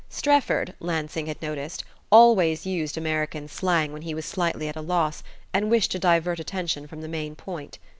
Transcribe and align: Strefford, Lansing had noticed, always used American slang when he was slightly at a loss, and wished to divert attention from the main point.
Strefford, 0.09 0.73
Lansing 0.79 1.27
had 1.27 1.39
noticed, 1.43 1.83
always 2.11 2.65
used 2.65 2.97
American 2.97 3.47
slang 3.47 3.93
when 3.93 4.01
he 4.01 4.15
was 4.15 4.25
slightly 4.25 4.67
at 4.67 4.75
a 4.75 4.81
loss, 4.81 5.21
and 5.53 5.69
wished 5.69 5.91
to 5.91 5.99
divert 5.99 6.39
attention 6.39 6.87
from 6.87 7.01
the 7.01 7.07
main 7.07 7.35
point. 7.35 7.77